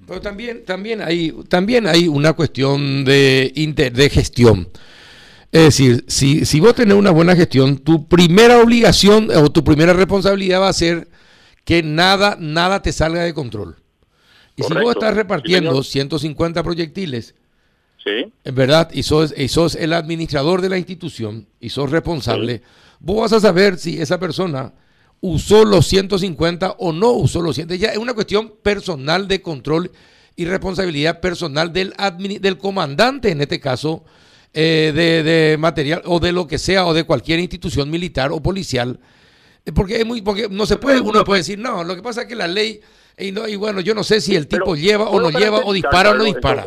Pero 0.06 0.20
también, 0.20 0.64
también, 0.64 1.02
hay, 1.02 1.32
también 1.48 1.86
hay 1.86 2.08
una 2.08 2.32
cuestión 2.32 3.04
de, 3.04 3.52
de 3.92 4.10
gestión. 4.10 4.68
Es 5.52 5.62
decir, 5.64 6.04
si, 6.06 6.44
si 6.46 6.60
vos 6.60 6.74
tenés 6.74 6.96
una 6.96 7.10
buena 7.10 7.34
gestión, 7.34 7.78
tu 7.78 8.06
primera 8.06 8.62
obligación 8.62 9.28
o 9.30 9.50
tu 9.50 9.64
primera 9.64 9.92
responsabilidad 9.92 10.60
va 10.60 10.68
a 10.68 10.72
ser 10.72 11.08
que 11.64 11.82
nada, 11.82 12.36
nada 12.38 12.82
te 12.82 12.92
salga 12.92 13.22
de 13.22 13.34
control. 13.34 13.76
Y 14.56 14.62
si 14.62 14.74
vos 14.74 14.92
estás 14.94 15.14
repartiendo 15.14 15.82
150 15.82 16.62
proyectiles, 16.62 17.34
sí. 18.04 18.32
en 18.44 18.54
verdad, 18.54 18.90
y 18.92 19.02
sos, 19.02 19.34
y 19.36 19.48
sos 19.48 19.74
el 19.74 19.92
administrador 19.92 20.60
de 20.60 20.68
la 20.68 20.78
institución 20.78 21.46
y 21.60 21.70
sos 21.70 21.90
responsable, 21.90 22.62
vos 23.00 23.22
vas 23.22 23.32
a 23.32 23.40
saber 23.40 23.78
si 23.78 24.00
esa 24.00 24.20
persona 24.20 24.72
usó 25.20 25.64
los 25.64 25.86
150 25.86 26.76
o 26.78 26.92
no 26.92 27.10
usó 27.12 27.42
los 27.42 27.56
100. 27.56 27.68
Ya 27.70 27.88
es 27.88 27.98
una 27.98 28.14
cuestión 28.14 28.54
personal 28.62 29.26
de 29.26 29.42
control 29.42 29.90
y 30.36 30.44
responsabilidad 30.44 31.20
personal 31.20 31.72
del, 31.72 31.94
del 32.40 32.58
comandante, 32.58 33.30
en 33.30 33.40
este 33.40 33.60
caso, 33.60 34.04
eh, 34.54 34.92
de, 34.94 35.56
material 35.58 36.02
o 36.06 36.18
de 36.18 36.32
lo 36.32 36.46
que 36.46 36.58
sea 36.58 36.86
o 36.86 36.94
de 36.94 37.04
cualquier 37.04 37.40
institución 37.40 37.90
militar 37.90 38.32
o 38.32 38.40
policial. 38.40 38.98
Eh, 39.64 39.72
porque 39.72 40.00
es 40.00 40.06
muy, 40.06 40.22
porque 40.22 40.48
no 40.48 40.66
se 40.66 40.76
puede, 40.76 41.00
uno 41.00 41.24
puede 41.24 41.40
decir, 41.40 41.58
no, 41.58 41.84
lo 41.84 41.94
que 41.94 42.02
pasa 42.02 42.22
es 42.22 42.28
que 42.28 42.36
la 42.36 42.48
ley, 42.48 42.80
y, 43.18 43.32
no, 43.32 43.46
y 43.46 43.56
bueno, 43.56 43.80
yo 43.80 43.94
no 43.94 44.02
sé 44.02 44.20
si 44.20 44.34
el 44.34 44.46
tipo 44.46 44.74
lleva 44.74 45.10
o 45.10 45.20
no 45.20 45.30
lleva, 45.30 45.60
o 45.64 45.72
dispara 45.72 46.12
o 46.12 46.14
no 46.14 46.24
dispara. 46.24 46.66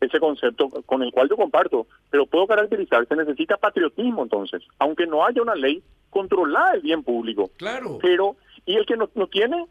Ese 0.00 0.20
concepto 0.20 0.68
con 0.86 1.02
el 1.02 1.12
cual 1.12 1.28
yo 1.28 1.36
comparto, 1.36 1.86
pero 2.10 2.26
puedo 2.26 2.46
caracterizar, 2.46 3.06
se 3.06 3.16
necesita 3.16 3.56
patriotismo 3.56 4.22
entonces, 4.22 4.62
aunque 4.78 5.06
no 5.06 5.24
haya 5.24 5.42
una 5.42 5.54
ley 5.54 5.82
controlada 6.10 6.74
el 6.74 6.82
bien 6.82 7.02
público. 7.02 7.50
Claro. 7.56 7.98
Pero, 8.00 8.36
y 8.64 8.76
el 8.76 8.86
que 8.86 8.96
no, 8.96 9.10
no 9.14 9.26
tiene, 9.26 9.66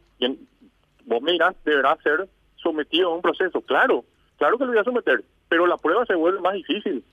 vos 1.06 1.22
me 1.22 1.32
dirás, 1.32 1.56
deberá 1.64 1.98
ser 2.04 2.28
sometido 2.56 3.12
a 3.12 3.16
un 3.16 3.22
proceso. 3.22 3.62
Claro, 3.62 4.04
claro 4.38 4.58
que 4.58 4.66
lo 4.66 4.72
voy 4.72 4.80
a 4.80 4.84
someter, 4.84 5.24
pero 5.48 5.66
la 5.66 5.78
prueba 5.78 6.06
se 6.06 6.16
vuelve 6.16 6.42
más 6.42 6.54
difícil. 6.54 7.04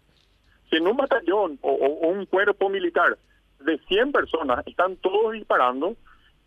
Si 0.70 0.76
en 0.76 0.86
un 0.86 0.96
batallón 0.96 1.58
o, 1.62 1.72
un 2.08 2.26
cuerpo 2.26 2.68
militar 2.68 3.16
de 3.60 3.78
100 3.86 4.12
personas 4.12 4.66
están 4.66 4.96
todos 4.96 5.32
disparando, 5.32 5.96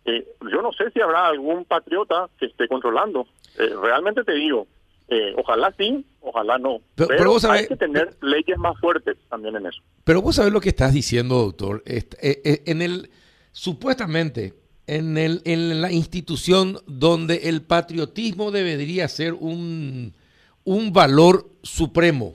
eh, 0.04 0.26
yo 0.50 0.62
no 0.62 0.72
sé 0.72 0.90
si 0.90 1.00
habrá 1.00 1.26
algún 1.26 1.64
patriota 1.64 2.28
que 2.38 2.46
esté 2.46 2.68
controlando. 2.68 3.26
Eh, 3.58 3.74
realmente 3.80 4.24
te 4.24 4.32
digo, 4.32 4.66
eh, 5.08 5.32
ojalá 5.36 5.74
sí, 5.78 6.04
ojalá 6.20 6.58
no. 6.58 6.80
Pero, 6.94 7.36
hay 7.50 7.66
que 7.66 7.76
tener 7.76 8.16
leyes 8.22 8.58
más 8.58 8.78
fuertes 8.78 9.16
también 9.30 9.56
en 9.56 9.66
eso. 9.66 9.80
Pero 10.04 10.22
vos 10.22 10.36
sabés 10.36 10.52
lo 10.52 10.60
que 10.60 10.68
estás 10.68 10.92
diciendo, 10.92 11.36
doctor. 11.36 11.82
en 11.86 12.82
el 12.82 13.10
supuestamente 13.52 14.54
en, 14.88 15.18
el, 15.18 15.42
en 15.44 15.80
la 15.80 15.92
institución 15.92 16.78
donde 16.86 17.48
el 17.48 17.62
patriotismo 17.62 18.50
debería 18.50 19.06
ser 19.06 19.34
un, 19.34 20.14
un 20.64 20.92
valor 20.92 21.50
supremo, 21.62 22.34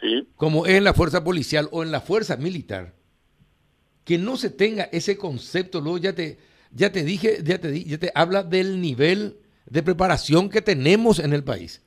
sí. 0.00 0.28
como 0.36 0.66
es 0.66 0.74
en 0.74 0.84
la 0.84 0.94
fuerza 0.94 1.24
policial 1.24 1.68
o 1.72 1.82
en 1.82 1.90
la 1.90 2.00
fuerza 2.00 2.36
militar, 2.36 2.94
que 4.04 4.18
no 4.18 4.36
se 4.36 4.50
tenga 4.50 4.84
ese 4.84 5.16
concepto, 5.16 5.80
luego 5.80 5.98
ya 5.98 6.14
te, 6.14 6.38
ya 6.72 6.92
te 6.92 7.04
dije, 7.04 7.38
ya 7.42 7.58
te, 7.58 7.84
ya 7.84 7.98
te 7.98 8.12
habla 8.14 8.42
del 8.42 8.80
nivel 8.80 9.38
de 9.66 9.82
preparación 9.82 10.48
que 10.48 10.62
tenemos 10.62 11.18
en 11.18 11.32
el 11.32 11.44
país. 11.44 11.82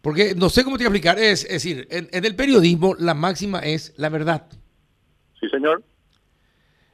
Porque 0.00 0.34
no 0.34 0.50
sé 0.50 0.62
cómo 0.62 0.76
te 0.76 0.84
voy 0.84 0.86
a 0.86 0.96
explicar, 0.96 1.18
es, 1.18 1.44
es 1.44 1.50
decir, 1.50 1.88
en, 1.90 2.08
en 2.12 2.24
el 2.24 2.36
periodismo 2.36 2.94
la 2.98 3.14
máxima 3.14 3.60
es 3.60 3.92
la 3.96 4.08
verdad. 4.08 4.46
Sí, 5.40 5.48
señor. 5.48 5.82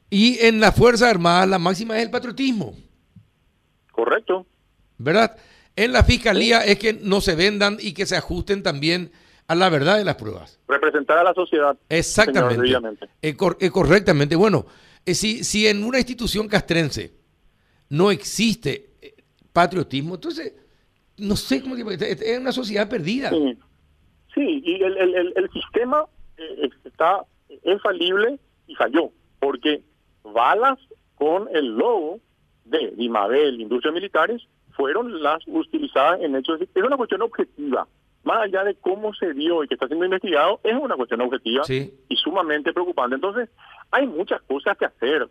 Y 0.09 0.39
en 0.45 0.59
la 0.59 0.71
Fuerza 0.71 1.09
Armada 1.09 1.45
la 1.45 1.59
máxima 1.59 1.97
es 1.97 2.03
el 2.03 2.11
patriotismo. 2.11 2.75
Correcto. 3.91 4.45
¿Verdad? 4.97 5.37
En 5.75 5.91
la 5.91 6.03
Fiscalía 6.03 6.63
es 6.65 6.77
que 6.77 6.93
no 6.93 7.21
se 7.21 7.35
vendan 7.35 7.77
y 7.79 7.93
que 7.93 8.05
se 8.05 8.15
ajusten 8.15 8.63
también 8.63 9.11
a 9.47 9.55
la 9.55 9.69
verdad 9.69 9.97
de 9.97 10.05
las 10.05 10.15
pruebas. 10.15 10.59
Representar 10.67 11.17
a 11.17 11.23
la 11.23 11.33
sociedad. 11.33 11.77
Exactamente. 11.89 13.07
Eh, 13.21 13.35
eh, 13.59 13.69
correctamente. 13.71 14.35
Bueno, 14.35 14.65
eh, 15.05 15.15
si, 15.15 15.43
si 15.43 15.67
en 15.67 15.83
una 15.83 15.97
institución 15.97 16.47
castrense 16.47 17.13
no 17.89 18.11
existe 18.11 18.92
patriotismo, 19.53 20.15
entonces, 20.15 20.53
no 21.17 21.35
sé 21.35 21.61
cómo... 21.61 21.75
Es 21.75 22.39
una 22.39 22.51
sociedad 22.51 22.89
perdida. 22.89 23.29
Sí, 24.33 24.61
y 24.65 24.83
el, 24.83 24.97
el, 24.97 25.33
el, 25.35 25.49
sistema 25.51 26.05
está, 26.83 27.23
es 27.63 27.81
falible 27.81 28.39
y 28.67 28.75
falló, 28.75 29.11
porque 29.39 29.83
balas 30.23 30.79
con 31.15 31.47
el 31.53 31.77
logo 31.77 32.19
de 32.65 32.91
Dimabel, 32.97 33.61
Industrias 33.61 33.93
Militares, 33.93 34.41
fueron 34.71 35.21
las 35.21 35.43
utilizadas 35.45 36.21
en 36.21 36.35
hechos. 36.35 36.59
Es 36.61 36.83
una 36.83 36.97
cuestión 36.97 37.21
objetiva. 37.21 37.87
Más 38.23 38.43
allá 38.43 38.63
de 38.63 38.75
cómo 38.75 39.13
se 39.13 39.33
dio 39.33 39.63
y 39.63 39.67
que 39.67 39.75
está 39.75 39.87
siendo 39.87 40.05
investigado, 40.05 40.59
es 40.63 40.73
una 40.73 40.95
cuestión 40.95 41.21
objetiva 41.21 41.63
y 41.67 42.15
sumamente 42.15 42.73
preocupante. 42.73 43.15
Entonces, 43.15 43.49
hay 43.91 44.07
muchas 44.07 44.41
cosas 44.43 44.77
que 44.77 44.85
hacer. 44.85 45.27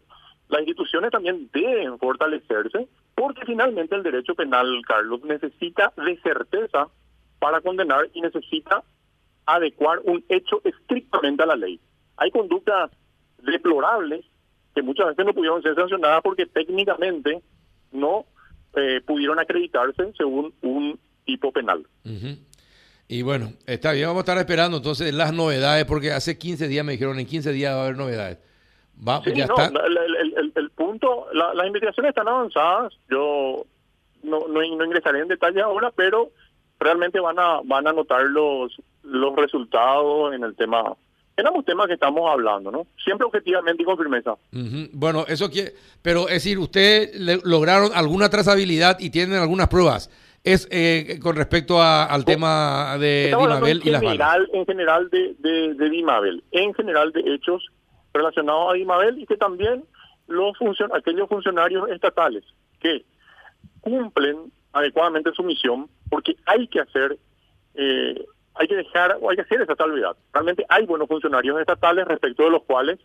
Las 0.49 0.61
instituciones 0.61 1.11
también 1.11 1.49
deben 1.52 1.99
fortalecerse 1.99 2.87
porque 3.14 3.42
finalmente 3.45 3.95
el 3.95 4.02
derecho 4.02 4.35
penal, 4.35 4.66
Carlos, 4.87 5.23
necesita 5.25 5.92
de 5.97 6.19
certeza 6.23 6.88
para 7.38 7.61
condenar 7.61 8.09
y 8.14 8.21
necesita 8.21 8.83
adecuar 9.47 10.00
un 10.04 10.25
hecho 10.28 10.61
estrictamente 10.64 11.42
a 11.42 11.47
la 11.47 11.57
ley. 11.57 11.81
Hay 12.16 12.31
conductas 12.31 12.90
deplorables 13.42 14.25
que 14.75 14.83
muchas 14.83 15.09
veces 15.09 15.26
no 15.26 15.35
pudieron 15.35 15.62
ser 15.62 15.75
sancionadas 15.75 16.23
porque 16.23 16.47
técnicamente 16.47 17.42
no 17.90 18.26
eh, 18.75 19.00
pudieron 19.04 19.38
acreditarse 19.38 20.12
según 20.16 20.54
un 20.62 20.99
tipo 21.25 21.52
penal. 21.52 21.87
Y 23.09 23.23
bueno, 23.23 23.52
está 23.66 23.92
bien, 23.92 24.07
vamos 24.07 24.21
a 24.21 24.25
estar 24.25 24.38
esperando 24.38 24.78
entonces 24.78 25.12
las 25.12 25.35
novedades, 25.35 25.85
porque 25.85 26.12
hace 26.12 26.38
15 26.38 26.69
días 26.69 26.85
me 26.85 26.92
dijeron, 26.92 27.19
en 27.19 27.26
15 27.26 27.52
días 27.52 27.75
va 27.75 27.81
a 27.81 27.85
haber 27.85 27.97
novedades. 27.97 28.38
Va, 29.07 29.23
ya 29.25 29.45
está. 29.45 29.71
El, 30.36 30.70
punto, 30.70 31.26
las 31.32 31.66
investigaciones 31.66 32.10
están 32.10 32.28
avanzadas, 32.28 32.92
yo 33.10 33.64
no, 34.22 34.40
no, 34.48 34.60
no 34.60 34.84
ingresaré 34.84 35.20
en 35.20 35.28
detalle 35.28 35.60
ahora, 35.60 35.90
pero 35.94 36.30
realmente 36.78 37.20
van 37.20 37.38
a 37.38 37.60
van 37.64 37.86
a 37.86 37.92
notar 37.92 38.24
los 38.24 38.76
los 39.02 39.36
resultados 39.36 40.34
en 40.34 40.44
el 40.44 40.54
tema 40.54 40.96
en 41.36 41.46
ambos 41.46 41.64
temas 41.64 41.86
que 41.86 41.94
estamos 41.94 42.30
hablando, 42.30 42.70
¿no? 42.70 42.86
Siempre 43.02 43.26
objetivamente 43.26 43.82
y 43.82 43.86
con 43.86 43.96
firmeza. 43.96 44.34
Bueno, 44.92 45.24
eso 45.26 45.50
quiere, 45.50 45.72
pero 46.02 46.28
es 46.28 46.34
decir, 46.34 46.58
¿usted 46.58 47.10
lograron 47.44 47.90
alguna 47.94 48.28
trazabilidad 48.28 48.98
y 49.00 49.10
tienen 49.10 49.38
algunas 49.38 49.68
pruebas? 49.68 50.10
Es 50.44 50.68
eh, 50.70 51.18
con 51.22 51.36
respecto 51.36 51.80
al 51.80 52.24
tema 52.24 52.98
de 52.98 53.28
Dimabel 53.28 53.80
y 53.84 53.90
las 53.90 54.02
balas. 54.02 54.38
En 54.52 54.66
general 54.66 55.08
de, 55.08 55.34
de, 55.38 55.88
Dimabel, 55.88 56.42
en 56.50 56.74
general 56.74 57.12
de 57.12 57.20
hechos 57.34 57.64
relacionados 58.12 58.70
a 58.70 58.74
Dimabel 58.74 59.18
y 59.18 59.26
que 59.26 59.36
también 59.36 59.84
los 60.32 60.56
funcion 60.58 60.90
aquellos 60.94 61.28
funcionarios 61.28 61.88
estatales 61.90 62.44
que 62.80 63.04
cumplen 63.80 64.52
adecuadamente 64.72 65.32
su 65.32 65.42
misión, 65.42 65.88
porque 66.08 66.36
hay 66.46 66.66
que 66.68 66.80
hacer 66.80 67.18
eh, 67.74 68.24
hay 68.54 68.68
que 68.68 68.76
dejar 68.76 69.18
o 69.20 69.30
hay 69.30 69.36
que 69.36 69.42
hacer 69.42 69.62
esa 69.62 69.74
salvedad. 69.76 70.16
Realmente 70.32 70.64
hay 70.68 70.84
buenos 70.84 71.08
funcionarios 71.08 71.58
estatales 71.60 72.06
respecto 72.06 72.44
de 72.44 72.50
los 72.50 72.62
cuales 72.64 72.98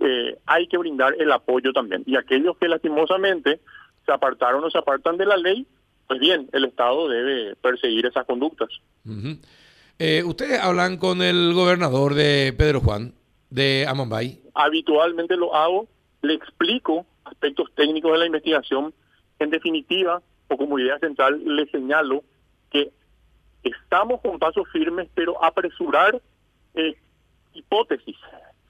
eh, 0.00 0.36
hay 0.46 0.66
que 0.66 0.78
brindar 0.78 1.14
el 1.18 1.30
apoyo 1.30 1.72
también. 1.72 2.02
Y 2.06 2.16
aquellos 2.16 2.56
que 2.58 2.68
lastimosamente 2.68 3.60
se 4.04 4.12
apartaron 4.12 4.64
o 4.64 4.70
se 4.70 4.78
apartan 4.78 5.16
de 5.16 5.26
la 5.26 5.36
ley, 5.36 5.66
pues 6.08 6.18
bien, 6.18 6.48
el 6.52 6.64
Estado 6.64 7.08
debe 7.08 7.54
perseguir 7.56 8.06
esas 8.06 8.26
conductas. 8.26 8.68
Eh, 9.98 10.22
¿Ustedes 10.24 10.60
hablan 10.60 10.96
con 10.96 11.22
el 11.22 11.54
gobernador 11.54 12.14
de 12.14 12.52
Pedro 12.56 12.80
Juan, 12.80 13.14
de 13.50 13.86
Amambay? 13.88 14.40
Habitualmente 14.54 15.36
lo 15.36 15.54
hago, 15.54 15.86
le 16.22 16.34
explico 16.34 17.06
aspectos 17.24 17.72
técnicos 17.74 18.12
de 18.12 18.18
la 18.18 18.26
investigación. 18.26 18.94
En 19.38 19.50
definitiva, 19.50 20.22
o 20.48 20.56
como 20.56 20.78
idea 20.78 20.98
central, 20.98 21.42
le 21.44 21.66
señalo 21.66 22.24
que 22.70 22.92
Estamos 23.62 24.20
con 24.20 24.38
pasos 24.38 24.68
firmes, 24.72 25.08
pero 25.14 25.42
apresurar 25.42 26.20
eh, 26.74 26.96
hipótesis 27.54 28.16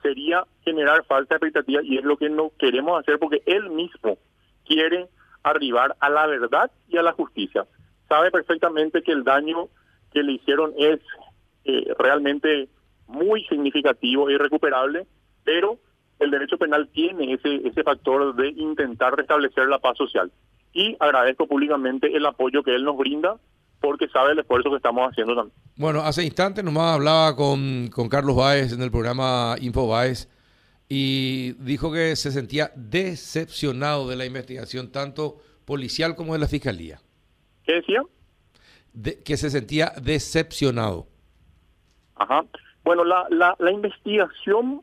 sería 0.03 0.45
generar 0.65 1.05
falsa 1.05 1.37
expectativa 1.37 1.81
y 1.83 1.97
es 1.97 2.05
lo 2.05 2.17
que 2.17 2.29
no 2.29 2.51
queremos 2.59 3.01
hacer 3.01 3.19
porque 3.19 3.43
él 3.47 3.71
mismo 3.71 4.19
quiere 4.67 5.09
arribar 5.45 5.97
a 6.01 6.11
la 6.11 6.27
verdad 6.27 6.71
y 6.89 6.99
a 6.99 7.03
la 7.03 7.13
justicia. 7.13 7.67
Sabe 8.09 8.31
perfectamente 8.31 9.03
que 9.03 9.13
el 9.13 9.25
daño 9.25 9.69
que 10.13 10.23
le 10.23 10.33
hicieron 10.33 10.75
es 10.77 11.01
eh, 11.65 11.95
realmente 11.99 12.69
muy 13.07 13.45
significativo 13.45 14.29
e 14.29 14.35
irrecuperable, 14.35 15.07
pero 15.45 15.79
el 16.23 16.31
derecho 16.31 16.59
penal 16.59 16.89
tiene 16.93 17.35
ese, 17.35 17.57
ese 17.67 17.83
factor 17.83 18.35
de 18.35 18.49
intentar 18.49 19.15
restablecer 19.17 19.69
la 19.69 19.79
paz 19.79 19.97
social. 19.97 20.31
Y 20.73 20.97
agradezco 21.01 21.47
públicamente 21.47 22.17
el 22.17 22.25
apoyo 22.27 22.63
que 22.63 22.75
él 22.75 22.85
nos 22.85 22.97
brinda 22.97 23.37
porque 23.81 24.09
sabe 24.09 24.33
el 24.33 24.39
esfuerzo 24.39 24.71
que 24.71 24.77
estamos 24.77 25.11
haciendo 25.11 25.35
también. 25.35 25.57
Bueno, 25.77 26.01
hace 26.01 26.25
instantes 26.25 26.65
nomás 26.65 26.95
hablaba 26.95 27.35
con, 27.35 27.89
con 27.89 28.09
Carlos 28.09 28.37
Báez 28.37 28.73
en 28.73 28.81
el 28.81 28.91
programa 28.91 29.57
Info 29.61 29.89
Báez 29.89 30.29
y 30.89 31.53
dijo 31.55 31.93
que 31.93 32.15
se 32.17 32.31
sentía 32.31 32.71
decepcionado 32.77 34.09
de 34.09 34.17
la 34.17 34.25
investigación, 34.25 34.93
tanto 34.93 35.39
policial 35.65 36.15
como 36.15 36.35
de 36.35 36.39
la 36.39 36.47
fiscalía. 36.47 37.01
¿Qué 37.65 37.75
decía? 37.75 38.03
que 39.25 39.37
se 39.39 39.49
sentía 39.49 39.93
decepcionado. 40.03 41.07
Ajá. 42.15 42.45
Bueno, 42.85 43.05
la, 43.05 43.27
la, 43.31 43.57
la 43.59 43.73
investigación 43.73 44.83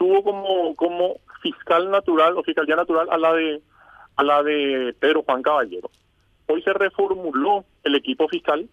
tuvo 0.00 0.24
como, 0.24 0.74
como 0.76 1.20
fiscal 1.42 1.90
natural 1.90 2.38
o 2.38 2.42
fiscalía 2.42 2.74
natural 2.74 3.08
a 3.10 3.18
la 3.18 3.34
de 3.34 3.60
a 4.16 4.24
la 4.24 4.42
de 4.42 4.94
Pedro 4.98 5.22
Juan 5.22 5.42
Caballero 5.42 5.90
hoy 6.46 6.62
se 6.62 6.72
reformuló 6.72 7.66
el 7.84 7.94
equipo 7.94 8.26
fiscal 8.26 8.66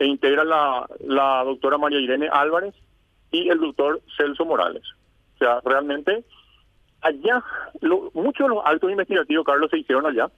e 0.00 0.06
integra 0.06 0.42
la, 0.42 0.88
la 1.00 1.44
doctora 1.44 1.78
María 1.78 2.00
Irene 2.00 2.28
Álvarez 2.30 2.74
y 3.30 3.48
el 3.48 3.60
doctor 3.60 4.02
Celso 4.16 4.44
Morales. 4.44 4.82
O 5.36 5.38
sea, 5.38 5.60
realmente 5.64 6.24
allá, 7.00 7.42
lo, 7.80 8.10
muchos 8.12 8.48
de 8.48 8.54
los 8.54 8.64
altos 8.66 8.90
investigativos, 8.90 9.46
Carlos, 9.46 9.70
se 9.70 9.78
hicieron 9.78 10.04
allá 10.04 10.30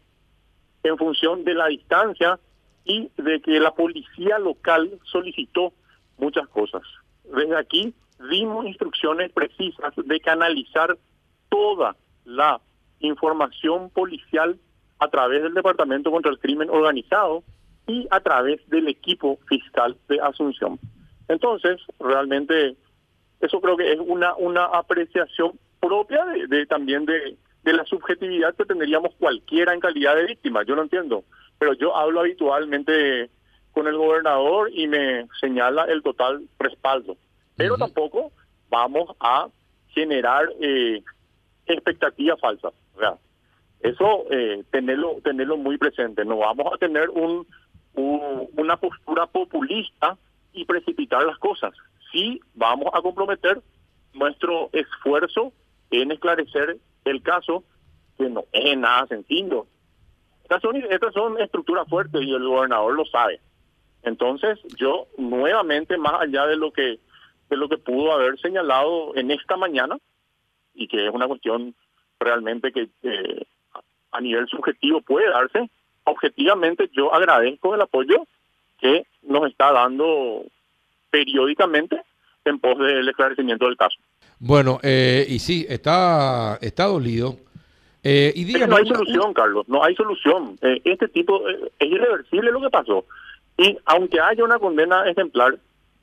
en 0.82 0.98
función 0.98 1.42
de 1.44 1.54
la 1.54 1.66
distancia 1.68 2.38
y 2.84 3.10
de 3.16 3.40
que 3.40 3.58
la 3.60 3.74
policía 3.74 4.38
local 4.38 5.00
solicitó 5.04 5.72
muchas 6.18 6.46
cosas. 6.48 6.82
Desde 7.24 7.56
aquí 7.56 7.94
dimos 8.30 8.66
instrucciones 8.66 9.32
precisas 9.32 9.94
de 9.96 10.20
canalizar 10.20 10.96
toda 11.48 11.96
la 12.24 12.60
información 13.00 13.90
policial 13.90 14.58
a 14.98 15.08
través 15.08 15.42
del 15.42 15.54
Departamento 15.54 16.10
contra 16.10 16.30
el 16.30 16.38
Crimen 16.38 16.70
Organizado 16.70 17.44
y 17.86 18.06
a 18.10 18.20
través 18.20 18.66
del 18.68 18.88
equipo 18.88 19.38
fiscal 19.48 19.96
de 20.08 20.20
Asunción. 20.20 20.78
Entonces, 21.28 21.80
realmente, 22.00 22.76
eso 23.40 23.60
creo 23.60 23.76
que 23.76 23.92
es 23.92 24.00
una, 24.00 24.34
una 24.36 24.64
apreciación 24.64 25.52
propia 25.80 26.24
de, 26.24 26.66
también 26.66 27.06
de, 27.06 27.36
de 27.62 27.72
la 27.72 27.84
subjetividad 27.84 28.54
que 28.54 28.64
tendríamos 28.64 29.14
cualquiera 29.14 29.72
en 29.72 29.80
calidad 29.80 30.16
de 30.16 30.26
víctima. 30.26 30.64
Yo 30.64 30.74
no 30.74 30.82
entiendo, 30.82 31.24
pero 31.58 31.72
yo 31.74 31.96
hablo 31.96 32.20
habitualmente 32.20 33.30
con 33.72 33.86
el 33.86 33.96
gobernador 33.96 34.70
y 34.72 34.88
me 34.88 35.28
señala 35.40 35.84
el 35.84 36.02
total 36.02 36.42
respaldo. 36.58 37.16
Pero 37.58 37.76
tampoco 37.76 38.32
vamos 38.70 39.14
a 39.20 39.48
generar 39.88 40.48
eh, 40.60 41.02
expectativas 41.66 42.40
falsas. 42.40 42.72
Eso 43.80 44.26
eh, 44.30 44.64
tenerlo 44.70 45.20
tenerlo 45.22 45.56
muy 45.56 45.76
presente. 45.76 46.24
No 46.24 46.38
vamos 46.38 46.72
a 46.72 46.78
tener 46.78 47.10
un, 47.10 47.46
una 47.94 48.76
postura 48.76 49.26
populista 49.26 50.16
y 50.52 50.64
precipitar 50.64 51.22
las 51.24 51.38
cosas. 51.38 51.72
Sí 52.12 52.40
vamos 52.54 52.88
a 52.94 53.02
comprometer 53.02 53.60
nuestro 54.14 54.70
esfuerzo 54.72 55.52
en 55.90 56.12
esclarecer 56.12 56.78
el 57.04 57.22
caso, 57.22 57.64
que 58.16 58.28
no 58.28 58.44
es 58.52 58.78
nada 58.78 59.06
sencillo. 59.06 59.66
Estas 60.42 60.62
son, 60.62 60.76
estas 60.76 61.12
son 61.12 61.40
estructuras 61.40 61.88
fuertes 61.88 62.22
y 62.22 62.32
el 62.32 62.46
gobernador 62.46 62.94
lo 62.94 63.04
sabe. 63.04 63.40
Entonces, 64.02 64.58
yo 64.76 65.06
nuevamente, 65.18 65.98
más 65.98 66.20
allá 66.20 66.46
de 66.46 66.56
lo 66.56 66.72
que 66.72 67.00
de 67.48 67.56
lo 67.56 67.68
que 67.68 67.78
pudo 67.78 68.12
haber 68.12 68.38
señalado 68.38 69.16
en 69.16 69.30
esta 69.30 69.56
mañana, 69.56 69.96
y 70.74 70.86
que 70.88 71.06
es 71.06 71.12
una 71.12 71.26
cuestión 71.26 71.74
realmente 72.20 72.72
que 72.72 72.88
eh, 73.02 73.44
a 74.12 74.20
nivel 74.20 74.46
subjetivo 74.48 75.00
puede 75.00 75.28
darse, 75.28 75.70
objetivamente 76.04 76.90
yo 76.92 77.14
agradezco 77.14 77.74
el 77.74 77.82
apoyo 77.82 78.26
que 78.80 79.06
nos 79.22 79.48
está 79.48 79.72
dando 79.72 80.44
periódicamente 81.10 82.02
en 82.44 82.58
pos 82.58 82.78
del 82.78 83.08
esclarecimiento 83.08 83.66
del 83.66 83.76
caso. 83.76 83.98
Bueno, 84.38 84.78
eh, 84.82 85.26
y 85.28 85.38
sí, 85.38 85.66
está, 85.68 86.58
está 86.60 86.84
dolido. 86.84 87.36
Eh, 88.04 88.32
y 88.34 88.44
no 88.44 88.76
hay 88.76 88.86
solución, 88.86 89.34
Carlos, 89.34 89.68
no 89.68 89.82
hay 89.82 89.94
solución. 89.96 90.56
Eh, 90.62 90.80
este 90.84 91.08
tipo 91.08 91.46
es 91.48 91.70
irreversible 91.80 92.52
lo 92.52 92.60
que 92.60 92.70
pasó. 92.70 93.04
Y 93.56 93.76
aunque 93.86 94.20
haya 94.20 94.44
una 94.44 94.58
condena 94.58 95.08
ejemplar, 95.08 95.58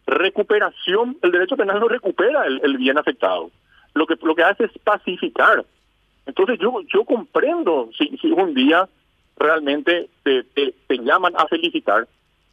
recuperación, 0.08 1.18
el 1.22 1.32
derecho 1.32 1.58
penal 1.58 1.80
no 1.80 1.88
recupera 1.88 2.46
el, 2.46 2.78
bien 2.78 2.98
afectado. 2.98 3.52
Lo 3.94 4.06
que 4.06 4.16
lo 4.22 4.36
que 4.36 4.44
hace 4.44 4.66
es 4.66 4.72
pacificar. 4.84 5.66
Entonces 6.26 6.60
yo 6.60 6.82
yo 6.94 7.06
comprendo 7.06 7.90
si, 7.98 8.18
si 8.18 8.32
un 8.32 8.54
día 8.54 8.88
realmente 9.38 10.10
te, 10.24 10.44
te, 10.44 10.74
llaman 10.98 11.34
a 11.38 11.48
felicitar 11.48 12.08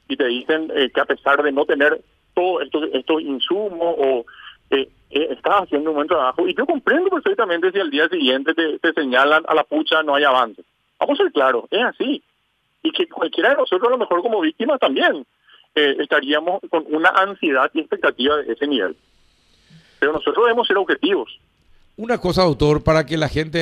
y 0.08 0.16
te 0.16 0.26
dicen 0.26 0.70
que 0.92 1.00
a 1.00 1.04
pesar 1.04 1.42
de 1.42 1.52
no 1.52 1.64
tener 1.64 2.00
todos 2.34 2.62
estos, 2.62 2.88
estos 2.92 3.22
insumos 3.22 3.94
o 3.98 4.24
eh, 4.70 4.88
eh, 5.10 5.28
estás 5.30 5.64
haciendo 5.64 5.90
un 5.90 5.96
buen 5.96 6.08
trabajo 6.08 6.48
y 6.48 6.54
yo 6.54 6.64
comprendo 6.64 7.10
perfectamente 7.10 7.70
si 7.70 7.78
al 7.78 7.90
día 7.90 8.08
siguiente 8.08 8.54
te, 8.54 8.92
señalan 8.94 9.44
a 9.46 9.54
la 9.54 9.64
pucha 9.64 10.02
no 10.02 10.14
hay 10.14 10.24
avance. 10.24 10.62
Vamos 10.98 11.20
a 11.20 11.24
ser 11.24 11.32
claros, 11.32 11.64
es 11.70 11.82
así. 11.82 12.22
Y 12.82 12.90
que 12.92 13.06
cualquiera 13.06 13.50
de 13.50 13.56
nosotros, 13.56 13.86
a 13.86 13.90
lo 13.90 13.98
mejor 13.98 14.22
como 14.22 14.40
víctimas 14.40 14.80
también, 14.80 15.26
eh, 15.74 15.96
estaríamos 16.00 16.60
con 16.70 16.84
una 16.88 17.10
ansiedad 17.10 17.70
y 17.74 17.80
expectativa 17.80 18.36
de 18.36 18.52
ese 18.52 18.66
nivel. 18.66 18.96
Pero 19.98 20.12
nosotros 20.12 20.44
debemos 20.44 20.66
ser 20.66 20.76
objetivos. 20.78 21.38
Una 21.96 22.18
cosa, 22.18 22.42
doctor, 22.42 22.82
para 22.82 23.04
que 23.04 23.16
la 23.16 23.28
gente 23.28 23.56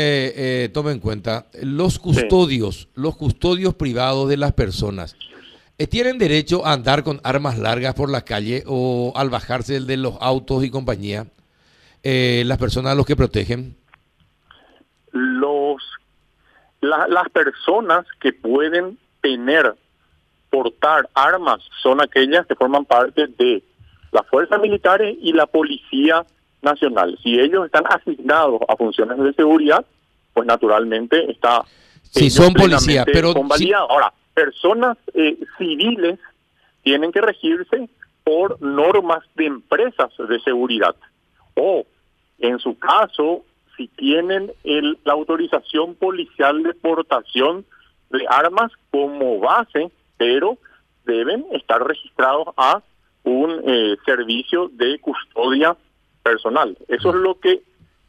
eh, 0.65 0.69
tome 0.69 0.93
en 0.93 1.01
cuenta, 1.01 1.47
los 1.63 1.99
custodios, 1.99 2.89
los 2.95 3.17
custodios 3.17 3.75
privados 3.75 4.29
de 4.29 4.37
las 4.37 4.53
personas, 4.53 5.17
eh, 5.81 5.87
¿Tienen 5.87 6.19
derecho 6.19 6.67
a 6.67 6.75
andar 6.75 7.03
con 7.03 7.23
armas 7.25 7.59
largas 7.59 7.95
por 7.95 8.11
la 8.11 8.21
calle 8.21 8.65
o 8.67 9.15
al 9.17 9.31
bajarse 9.31 9.81
de 9.81 9.97
los 9.97 10.15
autos 10.21 10.63
y 10.63 10.71
compañía? 10.71 11.25
Eh, 12.03 12.43
las 12.45 12.59
personas 12.59 12.93
a 12.93 12.95
los 12.95 13.07
que 13.07 13.17
protegen. 13.17 13.79
Los 15.13 15.83
las 16.83 17.31
personas 17.31 18.05
que 18.21 18.35
pueden 18.35 18.99
tener 19.23 19.75
portar 20.51 21.09
armas 21.15 21.61
son 21.83 22.03
aquellas 22.03 22.47
que 22.47 22.55
forman 22.55 22.85
parte 22.85 23.29
de 23.39 23.63
las 24.13 24.27
fuerzas 24.27 24.61
militares 24.61 25.17
y 25.21 25.33
la 25.33 25.47
policía 25.47 26.25
nacional. 26.63 27.19
Si 27.23 27.39
ellos 27.39 27.67
están 27.67 27.85
asignados 27.89 28.61
a 28.69 28.77
funciones 28.77 29.19
de 29.19 29.33
seguridad, 29.33 29.85
pues 30.35 30.47
naturalmente 30.47 31.31
está. 31.31 31.65
Si 32.03 32.29
son 32.29 32.53
policías, 32.53 33.07
pero 33.07 33.33
ahora 33.89 34.13
personas 34.35 34.97
eh, 35.15 35.39
civiles 35.59 36.19
tienen 36.83 37.13
que 37.13 37.21
regirse 37.21 37.89
por 38.25 38.61
normas 38.61 39.23
de 39.37 39.47
empresas 39.47 40.11
de 40.19 40.41
seguridad. 40.41 40.95
O, 41.55 41.85
en 42.39 42.59
su 42.59 42.79
caso, 42.79 43.45
si 43.77 43.89
tienen 43.89 44.53
el, 44.65 44.99
la 45.05 45.13
autorización 45.13 45.95
policial 45.95 46.63
de 46.63 46.75
portación 46.75 47.65
de 48.11 48.25
armas 48.29 48.73
como 48.91 49.39
base, 49.41 49.91
pero 50.21 50.59
deben 51.07 51.47
estar 51.53 51.83
registrados 51.83 52.49
a 52.59 52.83
un 53.25 53.63
eh, 53.67 53.97
servicio 54.05 54.69
de 54.69 54.99
custodia 54.99 55.75
personal. 56.23 56.77
Eso 56.89 57.09
es 57.09 57.15
lo 57.15 57.41
que 57.41 57.63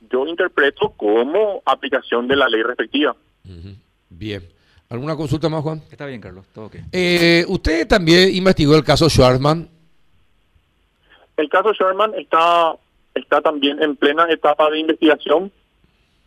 yo 0.10 0.28
interpreto 0.28 0.89
como 0.97 1.62
aplicación 1.63 2.28
de 2.28 2.36
la 2.36 2.50
ley 2.50 2.63
respectiva. 2.63 3.15
Bien. 4.10 4.43
¿Alguna 4.89 5.15
consulta 5.15 5.47
más, 5.47 5.63
Juan? 5.63 5.82
Está 5.89 6.06
bien, 6.06 6.19
Carlos, 6.19 6.45
todo 6.54 6.65
ok. 6.65 6.76
Eh, 6.91 7.45
¿Usted 7.47 7.88
también 7.88 8.36
investigó 8.36 8.76
el 8.76 8.84
caso 8.84 9.10
Schwarzman? 9.10 9.69
El 11.38 11.47
caso 11.47 11.74
Schwarzman 11.74 12.13
está, 12.15 12.76
está 13.15 13.39
también 13.39 13.82
en 13.82 13.95
plena 13.95 14.30
etapa 14.30 14.69
de 14.69 14.80
investigación 14.80 15.50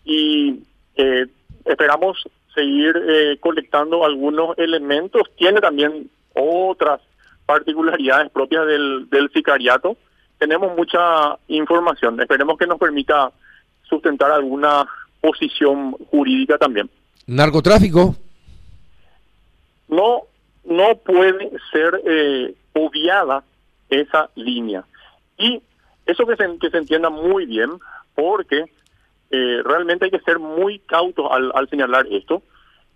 y 0.02 0.62
eh, 0.96 1.26
esperamos 1.66 2.26
seguir 2.54 2.94
eh, 3.08 3.38
colectando 3.40 4.04
algunos 4.04 4.56
elementos. 4.58 5.22
Tiene 5.36 5.60
también 5.60 6.10
otras 6.34 7.00
particularidades 7.46 8.30
propias 8.30 8.66
del, 8.66 9.08
del 9.10 9.30
sicariato. 9.32 9.96
Tenemos 10.38 10.76
mucha 10.76 11.38
información. 11.48 12.20
Esperemos 12.20 12.58
que 12.58 12.66
nos 12.66 12.78
permita 12.78 13.32
sustentar 13.82 14.30
alguna 14.30 14.86
posición 15.20 15.92
jurídica 16.10 16.58
también. 16.58 16.90
¿Narcotráfico? 17.26 18.14
no 19.88 20.22
no 20.64 20.96
puede 20.96 21.50
ser 21.70 22.00
eh, 22.06 22.54
obviada 22.72 23.44
esa 23.90 24.30
línea. 24.34 24.84
Y 25.36 25.62
eso 26.06 26.26
que 26.26 26.36
se, 26.36 26.58
que 26.58 26.70
se 26.70 26.78
entienda 26.78 27.10
muy 27.10 27.44
bien, 27.44 27.70
porque 28.14 28.64
eh, 29.34 29.62
realmente 29.64 30.04
hay 30.04 30.10
que 30.12 30.20
ser 30.20 30.38
muy 30.38 30.78
cautos 30.78 31.26
al, 31.30 31.50
al 31.54 31.68
señalar 31.68 32.06
esto, 32.08 32.42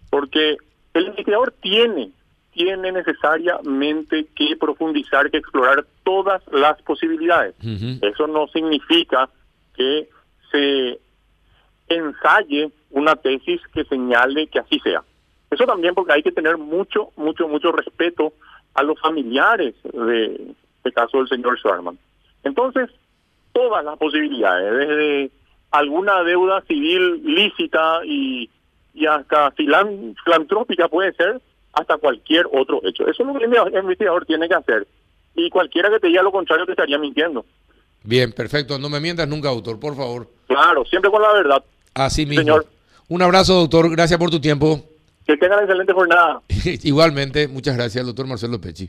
porque 0.09 0.57
el 0.95 1.07
investigador 1.09 1.53
tiene, 1.61 2.11
tiene 2.53 2.93
necesariamente 2.93 4.27
que 4.37 4.57
profundizar, 4.57 5.31
que 5.31 5.39
explorar 5.39 5.85
todas 6.05 6.43
las 6.53 6.81
posibilidades. 6.83 7.57
Eso 8.03 8.29
no 8.29 8.47
significa 8.49 9.29
que 9.75 10.09
se 10.53 11.01
ensaye 11.89 12.71
una 12.91 13.17
tesis 13.17 13.61
que 13.75 13.85
señale 13.85 14.47
que 14.47 14.61
así 14.61 14.79
sea. 14.81 15.03
Eso 15.51 15.65
también 15.65 15.95
porque 15.95 16.13
hay 16.13 16.23
que 16.23 16.33
tener 16.33 16.57
mucho, 16.57 17.11
mucho, 17.17 17.49
mucho 17.49 17.73
respeto 17.73 18.33
a 18.75 18.83
los 18.85 19.01
familiares 19.01 19.75
de 19.83 20.55
este 20.77 20.93
caso 20.93 21.19
del 21.19 21.29
señor 21.29 21.59
Sherman. 21.59 21.99
Entonces, 22.45 22.91
todas 23.53 23.85
las 23.85 23.99
posibilidades, 23.99 24.73
desde 24.73 25.31
alguna 25.71 26.23
deuda 26.23 26.63
civil 26.63 27.23
lícita 27.25 28.01
y, 28.05 28.51
y 28.95 29.07
hasta 29.07 29.53
filantrópica 29.53 30.89
puede 30.89 31.13
ser, 31.15 31.41
hasta 31.73 31.97
cualquier 31.99 32.47
otro 32.53 32.81
hecho. 32.85 33.07
Eso 33.09 33.23
es 33.23 33.27
lo 33.27 33.39
que 33.39 33.45
el 33.45 33.83
investigador 33.83 34.27
tiene 34.27 34.49
que 34.49 34.55
hacer. 34.55 34.87
Y 35.35 35.51
cualquiera 35.51 35.91
que 35.91 36.01
te 36.01 36.09
diga 36.09 36.23
lo 36.23 36.33
contrario 36.33 36.67
te 36.67 36.73
estaría 36.73 36.99
mintiendo. 36.99 37.45
Bien, 38.03 38.33
perfecto. 38.33 38.79
No 38.79 38.89
me 38.89 39.01
mientas 39.01 39.29
nunca, 39.29 39.51
doctor, 39.51 39.79
por 39.79 39.97
favor. 39.97 40.29
Claro, 40.47 40.85
siempre 40.87 41.11
con 41.11 41.23
la 41.23 41.33
verdad. 41.33 41.65
Así 41.95 42.27
mismo. 42.27 42.43
Señor. 42.43 42.67
Un 43.09 43.23
abrazo, 43.23 43.55
doctor. 43.55 43.91
Gracias 43.91 44.19
por 44.19 44.31
tu 44.31 44.41
tiempo. 44.41 44.83
Que 45.27 45.37
tengan 45.37 45.61
excelente 45.61 45.93
jornada. 45.93 46.41
Igualmente, 46.83 47.49
muchas 47.49 47.77
gracias, 47.77 48.05
doctor 48.07 48.27
Marcelo 48.27 48.61
Pechi. 48.61 48.89